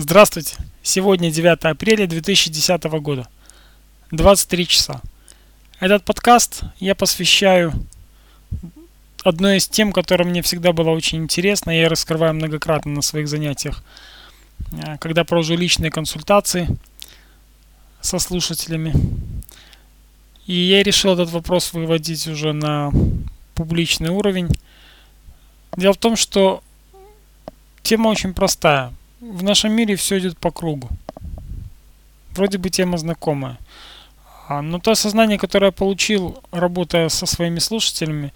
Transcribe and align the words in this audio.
Здравствуйте! 0.00 0.54
Сегодня 0.80 1.28
9 1.28 1.64
апреля 1.64 2.06
2010 2.06 2.84
года, 3.00 3.26
23 4.12 4.68
часа. 4.68 5.02
Этот 5.80 6.04
подкаст 6.04 6.62
я 6.78 6.94
посвящаю 6.94 7.72
одной 9.24 9.56
из 9.56 9.66
тем, 9.66 9.90
которая 9.90 10.28
мне 10.28 10.40
всегда 10.42 10.72
была 10.72 10.92
очень 10.92 11.18
интересна, 11.24 11.72
я 11.72 11.88
раскрываю 11.88 12.32
многократно 12.32 12.92
на 12.92 13.02
своих 13.02 13.26
занятиях, 13.26 13.82
э, 14.70 14.98
когда 14.98 15.24
провожу 15.24 15.56
личные 15.56 15.90
консультации 15.90 16.68
со 18.00 18.20
слушателями. 18.20 18.94
И 20.46 20.54
я 20.54 20.84
решил 20.84 21.14
этот 21.14 21.30
вопрос 21.30 21.72
выводить 21.72 22.24
уже 22.28 22.52
на 22.52 22.92
публичный 23.56 24.10
уровень. 24.10 24.48
Дело 25.76 25.94
в 25.94 25.98
том, 25.98 26.14
что 26.14 26.62
тема 27.82 28.10
очень 28.10 28.32
простая 28.32 28.92
в 29.20 29.42
нашем 29.42 29.72
мире 29.72 29.96
все 29.96 30.18
идет 30.18 30.38
по 30.38 30.50
кругу. 30.50 30.88
Вроде 32.32 32.58
бы 32.58 32.70
тема 32.70 32.98
знакомая. 32.98 33.58
А, 34.48 34.62
но 34.62 34.78
то 34.78 34.92
осознание, 34.92 35.38
которое 35.38 35.66
я 35.66 35.72
получил, 35.72 36.42
работая 36.50 37.08
со 37.08 37.26
своими 37.26 37.58
слушателями, 37.58 38.32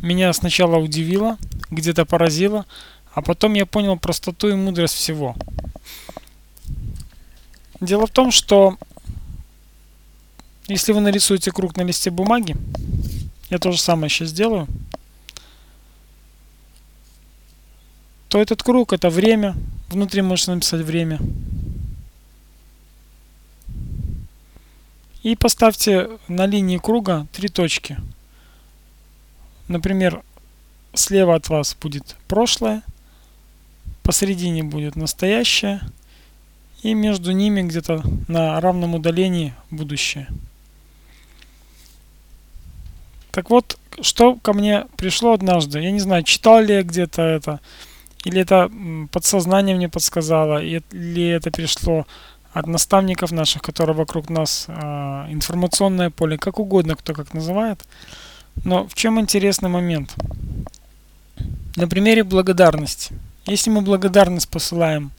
меня 0.00 0.32
сначала 0.32 0.76
удивило, 0.76 1.38
где-то 1.70 2.04
поразило, 2.04 2.66
а 3.14 3.22
потом 3.22 3.54
я 3.54 3.64
понял 3.64 3.96
простоту 3.96 4.48
и 4.48 4.54
мудрость 4.54 4.94
всего. 4.94 5.36
Дело 7.80 8.06
в 8.06 8.10
том, 8.10 8.30
что 8.30 8.76
если 10.66 10.92
вы 10.92 11.00
нарисуете 11.00 11.52
круг 11.52 11.76
на 11.76 11.82
листе 11.82 12.10
бумаги, 12.10 12.56
я 13.50 13.58
то 13.58 13.70
же 13.70 13.78
самое 13.78 14.10
сейчас 14.10 14.30
сделаю, 14.30 14.66
то 18.28 18.40
этот 18.40 18.62
круг 18.62 18.92
это 18.92 19.10
время, 19.10 19.54
Внутри 19.94 20.22
можно 20.22 20.56
написать 20.56 20.80
время. 20.80 21.20
И 25.22 25.36
поставьте 25.36 26.08
на 26.26 26.46
линии 26.46 26.78
круга 26.78 27.28
три 27.32 27.48
точки. 27.48 27.98
Например, 29.68 30.24
слева 30.94 31.36
от 31.36 31.48
вас 31.48 31.76
будет 31.80 32.16
прошлое, 32.26 32.82
посередине 34.02 34.64
будет 34.64 34.96
настоящее, 34.96 35.80
и 36.82 36.92
между 36.92 37.30
ними 37.30 37.62
где-то 37.62 38.02
на 38.26 38.60
равном 38.60 38.96
удалении 38.96 39.54
будущее. 39.70 40.26
Так 43.30 43.48
вот, 43.48 43.78
что 44.00 44.34
ко 44.42 44.54
мне 44.54 44.86
пришло 44.96 45.34
однажды, 45.34 45.78
я 45.78 45.92
не 45.92 46.00
знаю, 46.00 46.24
читал 46.24 46.60
ли 46.60 46.74
я 46.74 46.82
где-то 46.82 47.22
это, 47.22 47.60
или 48.24 48.40
это 48.40 48.70
подсознание 49.12 49.76
мне 49.76 49.88
подсказало, 49.88 50.62
или 50.62 51.28
это 51.28 51.50
пришло 51.50 52.06
от 52.52 52.66
наставников 52.66 53.32
наших, 53.32 53.62
которые 53.62 53.94
вокруг 53.96 54.30
нас, 54.30 54.64
а, 54.68 55.26
информационное 55.30 56.10
поле, 56.10 56.38
как 56.38 56.58
угодно, 56.58 56.94
кто 56.94 57.12
как 57.12 57.34
называет. 57.34 57.84
Но 58.64 58.86
в 58.86 58.94
чем 58.94 59.20
интересный 59.20 59.68
момент? 59.68 60.14
На 61.76 61.88
примере 61.88 62.22
благодарности. 62.22 63.14
Если 63.46 63.70
мы 63.70 63.82
благодарность 63.82 64.48
посылаем 64.48 65.10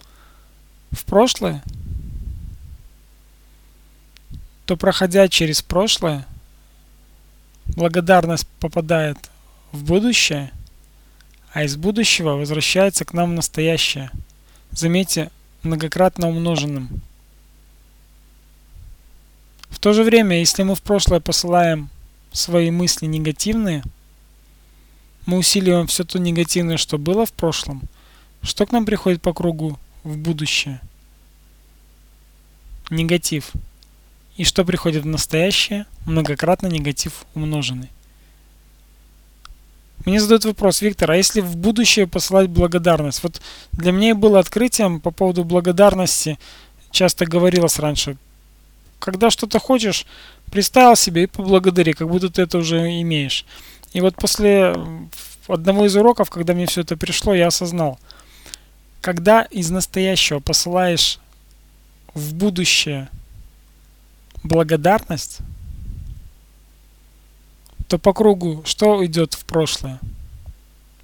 в 0.91 1.03
прошлое, 1.05 1.61
то 4.65 4.77
проходя 4.77 5.27
через 5.27 5.61
прошлое, 5.61 6.25
благодарность 7.67 8.47
попадает 8.59 9.17
в 9.71 9.83
будущее– 9.83 10.51
а 11.55 11.63
из 11.63 11.77
будущего 11.77 12.31
возвращается 12.31 13.05
к 13.05 13.13
нам 13.13 13.33
настоящее. 13.33 14.11
Заметьте, 14.71 15.31
многократно 15.63 16.27
умноженным. 16.27 17.01
В 19.69 19.79
то 19.79 19.93
же 19.93 20.03
время, 20.03 20.37
если 20.37 20.63
мы 20.63 20.75
в 20.75 20.81
прошлое 20.81 21.21
посылаем 21.21 21.89
свои 22.33 22.71
мысли 22.71 23.05
негативные, 23.05 23.83
мы 25.25 25.37
усиливаем 25.37 25.87
все 25.87 26.03
то 26.03 26.19
негативное, 26.19 26.75
что 26.75 26.97
было 26.97 27.25
в 27.25 27.31
прошлом, 27.31 27.83
что 28.41 28.65
к 28.65 28.73
нам 28.73 28.85
приходит 28.85 29.21
по 29.21 29.31
кругу 29.31 29.79
в 30.03 30.17
будущее? 30.17 30.81
Негатив. 32.89 33.53
И 34.35 34.43
что 34.43 34.65
приходит 34.65 35.03
в 35.03 35.07
настоящее? 35.07 35.85
Многократно 36.05 36.67
негатив 36.67 37.25
умноженный. 37.33 37.91
Мне 40.05 40.19
задают 40.19 40.45
вопрос, 40.45 40.81
Виктор, 40.81 41.11
а 41.11 41.17
если 41.17 41.41
в 41.41 41.57
будущее 41.57 42.05
посылать 42.05 42.49
благодарность? 42.49 43.23
Вот 43.23 43.41
для 43.71 43.91
меня 43.91 44.13
было 44.13 44.39
открытием 44.39 44.99
по 44.99 45.09
поводу 45.09 45.43
благодарности, 45.43 46.37
часто 46.91 47.25
говорилось 47.25 47.79
раньше, 47.79 48.17
когда 48.99 49.31
что-то 49.31 49.59
хочешь, 49.59 50.05
представил 50.51 50.95
себе 50.95 51.23
и 51.23 51.27
поблагодари, 51.27 51.93
как 51.93 52.07
будто 52.07 52.29
ты 52.29 52.43
это 52.43 52.59
уже 52.59 53.01
имеешь. 53.01 53.45
И 53.93 54.01
вот 54.01 54.15
после 54.15 54.75
одного 55.47 55.85
из 55.85 55.95
уроков, 55.95 56.29
когда 56.29 56.53
мне 56.53 56.67
все 56.67 56.81
это 56.81 56.97
пришло, 56.97 57.33
я 57.33 57.47
осознал, 57.47 57.99
когда 59.01 59.41
из 59.43 59.71
настоящего 59.71 60.39
посылаешь 60.39 61.19
в 62.13 62.33
будущее 62.33 63.09
благодарность, 64.43 65.39
то 67.95 67.99
по 67.99 68.11
кругу 68.11 68.61
что 68.65 69.05
идет 69.05 69.35
в 69.35 69.45
прошлое? 69.45 70.01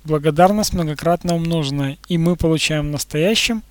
Благодарность 0.04 0.74
многократно 0.74 1.36
умноженная, 1.36 1.98
и 2.10 2.18
мы 2.18 2.36
получаем 2.36 2.88
в 2.88 2.92
настоящем 2.92 3.64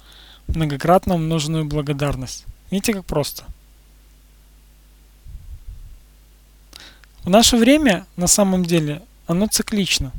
многократно 0.46 1.16
умноженную 1.16 1.66
благодарность. 1.66 2.46
Видите, 2.70 2.94
как 2.94 3.04
просто? 3.04 3.44
В 7.24 7.28
наше 7.28 7.58
время, 7.58 8.06
на 8.16 8.26
самом 8.26 8.64
деле, 8.64 9.02
оно 9.26 9.48
циклично 9.48 10.12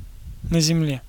на 0.44 0.60
Земле. 0.60 1.02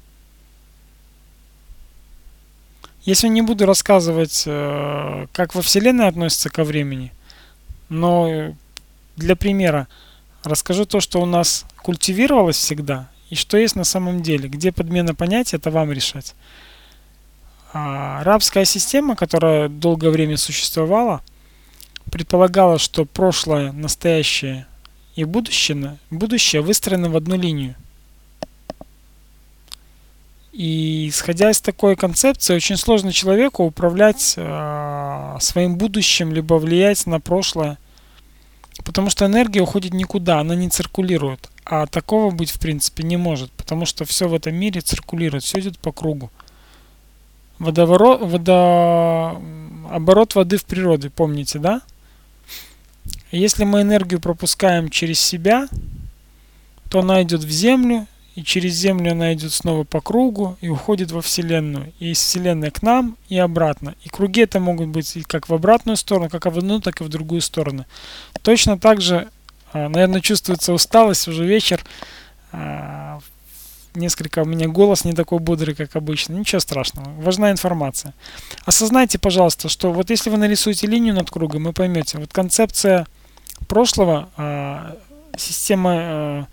Если 3.04 3.28
не 3.28 3.42
буду 3.42 3.66
рассказывать, 3.66 4.44
э, 4.47 5.26
как 5.34 5.54
во 5.54 5.60
Вселенной 5.60 6.08
относится 6.08 6.48
ко 6.48 6.64
времени, 6.64 7.12
но 7.91 8.54
для 9.16 9.36
примера, 9.36 9.88
Расскажу 10.44 10.84
то, 10.86 11.00
что 11.00 11.20
у 11.20 11.26
нас 11.26 11.64
культивировалось 11.82 12.56
всегда 12.56 13.08
и 13.30 13.34
что 13.34 13.56
есть 13.56 13.76
на 13.76 13.84
самом 13.84 14.22
деле. 14.22 14.48
Где 14.48 14.72
подмена 14.72 15.14
понятия, 15.14 15.56
это 15.56 15.70
вам 15.70 15.92
решать. 15.92 16.34
А, 17.72 18.22
рабская 18.25 18.64
система, 18.64 19.16
которая 19.16 19.69
долгое 19.69 20.10
время 20.10 20.36
существовала, 20.36 21.22
предполагала, 22.10 22.78
что 22.78 23.04
прошлое, 23.04 23.72
настоящее 23.72 24.66
и 25.14 25.25
будущее, 25.25 25.98
будущее 26.10 26.60
выстроены 26.60 27.08
в 27.08 27.16
одну 27.16 27.36
линию. 27.36 27.75
И 30.52 31.08
исходя 31.08 31.50
из 31.50 31.62
такой 31.62 31.97
концепции, 31.97 32.54
очень 32.54 32.76
сложно 32.76 33.12
человеку 33.12 33.64
управлять 33.64 34.34
э, 34.36 35.36
своим 35.41 35.76
будущим, 35.76 36.32
либо 36.32 36.54
влиять 36.54 37.06
на 37.06 37.20
прошлое 37.20 37.78
Потому 38.84 39.10
что 39.10 39.26
энергия 39.26 39.60
уходит 39.60 39.92
никуда, 39.92 40.40
она 40.40 40.54
не 40.54 40.68
циркулирует. 40.68 41.50
А 41.64 41.86
такого 41.86 42.30
быть 42.30 42.50
в 42.50 42.58
принципе 42.58 43.02
не 43.02 43.16
может, 43.16 43.50
потому 43.52 43.86
что 43.86 44.04
все 44.04 44.28
в 44.28 44.34
этом 44.34 44.54
мире 44.54 44.80
циркулирует, 44.80 45.44
все 45.44 45.60
идет 45.60 45.78
по 45.78 45.92
кругу. 45.92 46.30
Водоворот, 47.58 48.22
водо... 48.22 49.40
оборот 49.90 50.34
воды 50.34 50.56
в 50.56 50.64
природе, 50.64 51.10
помните, 51.10 51.58
да? 51.58 51.82
Если 53.30 53.64
мы 53.64 53.82
энергию 53.82 54.20
пропускаем 54.20 54.88
через 54.90 55.20
себя, 55.20 55.68
то 56.88 57.00
она 57.00 57.22
идет 57.22 57.44
в 57.44 57.50
землю, 57.50 58.06
и 58.34 58.43
через 58.43 58.75
Землю 58.75 59.12
она 59.12 59.34
идет 59.34 59.53
снова 59.53 59.84
по 59.84 60.00
кругу 60.00 60.56
и 60.62 60.69
уходит 60.69 61.12
во 61.12 61.20
Вселенную. 61.20 61.93
И 61.98 62.12
из 62.12 62.19
Вселенной 62.19 62.70
к 62.70 62.81
нам 62.81 63.16
и 63.28 63.37
обратно. 63.38 63.94
И 64.04 64.09
круги 64.09 64.41
это 64.41 64.59
могут 64.59 64.88
быть 64.88 65.16
и 65.16 65.22
как 65.22 65.48
в 65.48 65.55
обратную 65.55 65.96
сторону, 65.96 66.31
как 66.31 66.46
в 66.46 66.56
одну, 66.56 66.81
так 66.81 67.00
и 67.00 67.05
в 67.05 67.08
другую 67.08 67.43
сторону. 67.43 67.84
Точно 68.43 68.79
так 68.79 69.02
же, 69.02 69.29
а, 69.73 69.88
наверное, 69.90 70.23
чувствуется 70.23 70.73
усталость, 70.73 71.29
уже 71.29 71.44
вечер. 71.44 71.84
А, 72.52 73.20
несколько 73.94 74.40
у 74.40 74.46
меня 74.46 74.67
голос 74.67 75.05
не 75.05 75.12
такой 75.12 75.38
бодрый, 75.38 75.75
как 75.75 75.94
обычно. 75.94 76.32
Ничего 76.32 76.61
страшного. 76.61 77.12
Важна 77.20 77.50
информация. 77.50 78.14
Осознайте, 78.64 79.19
пожалуйста, 79.19 79.69
что 79.69 79.93
вот 79.93 80.08
если 80.08 80.31
вы 80.31 80.38
нарисуете 80.38 80.87
линию 80.87 81.14
над 81.14 81.31
кругом, 81.31 81.64
вы 81.64 81.75
поймете, 81.75 82.17
вот 82.17 82.32
концепция 82.32 83.06
прошлого, 83.69 84.31
а, 84.38 84.96
система 85.37 86.49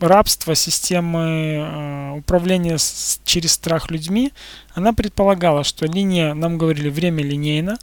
рабства, 0.00 0.54
системы 0.54 1.20
э, 1.20 2.18
управления 2.18 2.78
с, 2.78 3.20
через 3.24 3.52
страх 3.52 3.90
людьми, 3.90 4.32
она 4.74 4.92
предполагала, 4.92 5.64
что 5.64 5.86
линия, 5.86 6.34
нам 6.34 6.58
говорили, 6.58 6.88
время 6.88 7.22
линейно, 7.22 7.78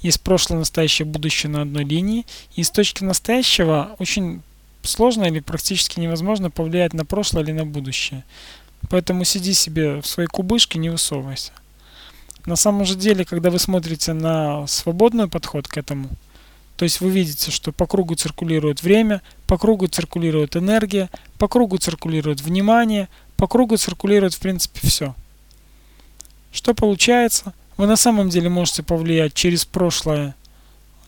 есть 0.00 0.20
прошлое, 0.20 0.58
настоящее, 0.58 1.06
будущее 1.06 1.50
на 1.50 1.62
одной 1.62 1.84
линии, 1.84 2.26
и 2.54 2.62
с 2.62 2.70
точки 2.70 3.02
настоящего 3.02 3.96
очень 3.98 4.42
сложно 4.82 5.24
или 5.24 5.40
практически 5.40 5.98
невозможно 5.98 6.50
повлиять 6.50 6.94
на 6.94 7.04
прошлое 7.04 7.42
или 7.42 7.52
на 7.52 7.66
будущее. 7.66 8.24
Поэтому 8.88 9.24
сиди 9.24 9.52
себе 9.52 10.00
в 10.00 10.06
своей 10.06 10.28
кубышке, 10.28 10.78
не 10.78 10.90
высовывайся. 10.90 11.52
На 12.44 12.54
самом 12.54 12.84
же 12.84 12.94
деле, 12.94 13.24
когда 13.24 13.50
вы 13.50 13.58
смотрите 13.58 14.12
на 14.12 14.66
свободный 14.68 15.28
подход 15.28 15.66
к 15.66 15.76
этому, 15.76 16.08
то 16.76 16.84
есть 16.84 17.00
вы 17.00 17.10
видите, 17.10 17.50
что 17.50 17.72
по 17.72 17.86
кругу 17.86 18.14
циркулирует 18.14 18.82
время, 18.82 19.22
по 19.46 19.56
кругу 19.56 19.86
циркулирует 19.86 20.56
энергия, 20.56 21.10
по 21.38 21.48
кругу 21.48 21.78
циркулирует 21.78 22.40
внимание, 22.40 23.08
по 23.36 23.46
кругу 23.46 23.76
циркулирует 23.76 24.34
в 24.34 24.40
принципе 24.40 24.80
все. 24.86 25.14
Что 26.52 26.74
получается? 26.74 27.54
Вы 27.76 27.86
на 27.86 27.96
самом 27.96 28.28
деле 28.28 28.48
можете 28.48 28.82
повлиять 28.82 29.34
через 29.34 29.64
прошлое 29.64 30.34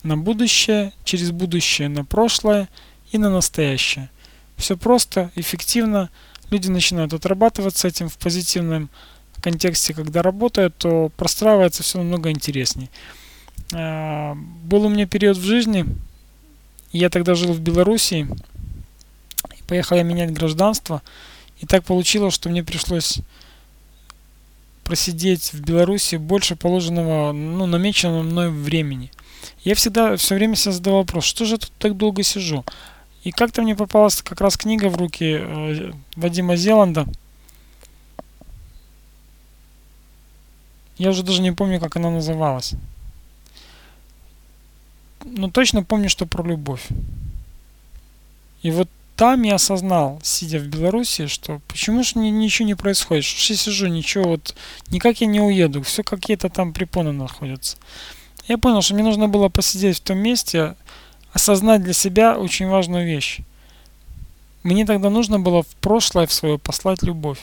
на 0.02 0.16
будущее, 0.16 0.92
через 1.04 1.30
будущее 1.30 1.88
на 1.88 2.04
прошлое 2.04 2.68
и 3.10 3.18
на 3.18 3.30
настоящее. 3.30 4.10
Все 4.56 4.76
просто, 4.76 5.30
эффективно. 5.34 6.10
Люди 6.50 6.68
начинают 6.68 7.12
отрабатывать 7.12 7.76
с 7.76 7.84
этим 7.84 8.08
в 8.08 8.16
позитивном 8.16 8.88
контексте, 9.42 9.92
когда 9.92 10.22
работают, 10.22 10.76
то 10.76 11.10
простраивается 11.16 11.82
все 11.82 11.98
намного 11.98 12.30
интереснее. 12.30 12.88
А, 13.72 14.34
был 14.64 14.84
у 14.84 14.88
меня 14.88 15.06
период 15.06 15.36
в 15.36 15.44
жизни, 15.44 15.84
я 16.92 17.10
тогда 17.10 17.34
жил 17.34 17.52
в 17.52 17.60
Белоруссии, 17.60 18.28
поехал 19.66 19.96
я 19.96 20.02
менять 20.02 20.32
гражданство, 20.32 21.02
и 21.60 21.66
так 21.66 21.84
получилось, 21.84 22.34
что 22.34 22.48
мне 22.48 22.64
пришлось 22.64 23.18
просидеть 24.84 25.52
в 25.52 25.60
Беларуси 25.60 26.16
больше 26.16 26.56
положенного, 26.56 27.32
ну, 27.32 27.66
намеченного 27.66 28.22
мной 28.22 28.50
времени. 28.50 29.10
Я 29.62 29.74
всегда, 29.74 30.16
все 30.16 30.34
время 30.34 30.56
себе 30.56 30.72
задавал 30.72 31.00
вопрос, 31.00 31.24
что 31.24 31.44
же 31.44 31.54
я 31.54 31.58
тут 31.58 31.72
так 31.78 31.96
долго 31.96 32.22
сижу? 32.22 32.64
И 33.22 33.30
как-то 33.30 33.60
мне 33.60 33.76
попалась 33.76 34.22
как 34.22 34.40
раз 34.40 34.56
книга 34.56 34.88
в 34.88 34.96
руки 34.96 35.38
э, 35.40 35.92
Вадима 36.16 36.56
Зеланда. 36.56 37.06
Я 40.96 41.10
уже 41.10 41.22
даже 41.22 41.42
не 41.42 41.52
помню, 41.52 41.80
как 41.80 41.96
она 41.96 42.10
называлась. 42.10 42.74
Но 45.24 45.50
точно 45.50 45.82
помню, 45.82 46.08
что 46.08 46.26
про 46.26 46.42
любовь. 46.42 46.86
И 48.62 48.70
вот 48.70 48.88
там 49.16 49.42
я 49.42 49.56
осознал, 49.56 50.20
сидя 50.22 50.58
в 50.60 50.66
Беларуси, 50.66 51.26
что 51.26 51.60
почему 51.66 52.04
же 52.04 52.18
ничего 52.18 52.66
не 52.66 52.76
происходит, 52.76 53.24
что 53.24 53.52
я 53.52 53.58
сижу, 53.58 53.88
ничего, 53.88 54.28
вот 54.28 54.54
никак 54.90 55.20
я 55.20 55.26
не 55.26 55.40
уеду, 55.40 55.82
все 55.82 56.04
какие-то 56.04 56.48
там 56.48 56.72
препоны 56.72 57.12
находятся. 57.12 57.76
Я 58.46 58.58
понял, 58.58 58.80
что 58.80 58.94
мне 58.94 59.02
нужно 59.02 59.28
было 59.28 59.48
посидеть 59.48 59.98
в 59.98 60.02
том 60.02 60.18
месте, 60.18 60.76
осознать 61.32 61.82
для 61.82 61.94
себя 61.94 62.38
очень 62.38 62.68
важную 62.68 63.06
вещь. 63.06 63.40
Мне 64.62 64.86
тогда 64.86 65.10
нужно 65.10 65.40
было 65.40 65.62
в 65.62 65.76
прошлое 65.76 66.26
в 66.26 66.32
свое 66.32 66.58
послать 66.58 67.02
любовь. 67.02 67.40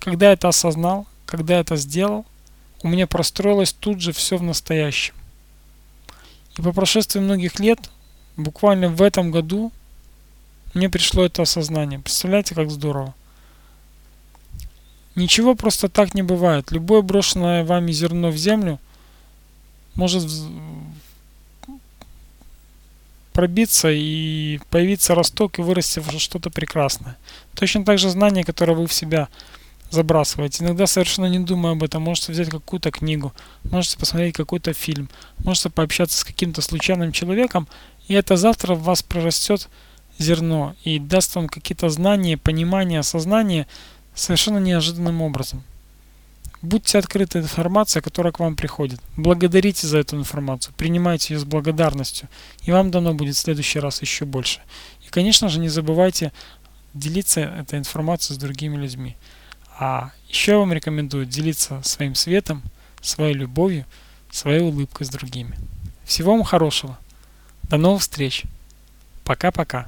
Когда 0.00 0.26
я 0.26 0.32
это 0.32 0.48
осознал, 0.48 1.06
когда 1.26 1.54
я 1.54 1.60
это 1.60 1.76
сделал, 1.76 2.24
у 2.82 2.88
меня 2.88 3.06
простроилось 3.06 3.72
тут 3.72 4.00
же 4.00 4.12
все 4.12 4.36
в 4.36 4.42
настоящем. 4.42 5.14
И 6.58 6.62
по 6.62 6.72
прошествии 6.72 7.20
многих 7.20 7.60
лет, 7.60 7.78
буквально 8.36 8.88
в 8.88 9.00
этом 9.00 9.30
году, 9.30 9.72
мне 10.74 10.90
пришло 10.90 11.24
это 11.24 11.42
осознание. 11.42 12.00
Представляете, 12.00 12.54
как 12.56 12.70
здорово. 12.70 13.14
Ничего 15.14 15.54
просто 15.54 15.88
так 15.88 16.14
не 16.14 16.22
бывает. 16.22 16.70
Любое 16.72 17.02
брошенное 17.02 17.64
вами 17.64 17.92
зерно 17.92 18.30
в 18.30 18.36
землю 18.36 18.78
может 19.94 20.28
пробиться 23.32 23.88
и 23.90 24.60
появиться 24.70 25.14
росток 25.14 25.58
и 25.58 25.62
вырасти 25.62 26.02
что-то 26.18 26.50
прекрасное. 26.50 27.16
Точно 27.54 27.84
так 27.84 27.98
же 27.98 28.10
знание, 28.10 28.44
которое 28.44 28.74
вы 28.74 28.88
в 28.88 28.92
себя 28.92 29.28
забрасываете. 29.90 30.64
Иногда 30.64 30.86
совершенно 30.86 31.26
не 31.26 31.38
думая 31.38 31.72
об 31.72 31.82
этом, 31.82 32.02
можете 32.02 32.32
взять 32.32 32.50
какую-то 32.50 32.90
книгу, 32.90 33.32
можете 33.64 33.98
посмотреть 33.98 34.34
какой-то 34.34 34.72
фильм, 34.72 35.08
можете 35.38 35.70
пообщаться 35.70 36.18
с 36.18 36.24
каким-то 36.24 36.62
случайным 36.62 37.12
человеком, 37.12 37.68
и 38.06 38.14
это 38.14 38.36
завтра 38.36 38.74
в 38.74 38.82
вас 38.82 39.02
прорастет 39.02 39.68
зерно 40.18 40.74
и 40.84 40.98
даст 40.98 41.34
вам 41.34 41.48
какие-то 41.48 41.88
знания, 41.88 42.36
понимание, 42.36 43.00
осознание 43.00 43.66
совершенно 44.14 44.58
неожиданным 44.58 45.22
образом. 45.22 45.62
Будьте 46.60 46.98
открыты 46.98 47.38
информации, 47.38 48.00
которая 48.00 48.32
к 48.32 48.40
вам 48.40 48.56
приходит. 48.56 49.00
Благодарите 49.16 49.86
за 49.86 49.98
эту 49.98 50.16
информацию, 50.16 50.74
принимайте 50.76 51.34
ее 51.34 51.40
с 51.40 51.44
благодарностью, 51.44 52.28
и 52.64 52.72
вам 52.72 52.90
дано 52.90 53.14
будет 53.14 53.36
в 53.36 53.38
следующий 53.38 53.78
раз 53.78 54.02
еще 54.02 54.24
больше. 54.24 54.60
И, 55.06 55.08
конечно 55.08 55.48
же, 55.48 55.60
не 55.60 55.68
забывайте 55.68 56.32
делиться 56.94 57.40
этой 57.40 57.78
информацией 57.78 58.36
с 58.36 58.40
другими 58.40 58.76
людьми. 58.76 59.16
А 59.78 60.10
еще 60.28 60.52
я 60.52 60.58
вам 60.58 60.72
рекомендую 60.72 61.24
делиться 61.24 61.80
своим 61.82 62.14
светом, 62.16 62.62
своей 63.00 63.34
любовью, 63.34 63.84
своей 64.30 64.60
улыбкой 64.60 65.06
с 65.06 65.10
другими. 65.10 65.56
Всего 66.04 66.32
вам 66.32 66.42
хорошего. 66.42 66.98
До 67.62 67.76
новых 67.76 68.02
встреч. 68.02 68.42
Пока-пока. 69.24 69.86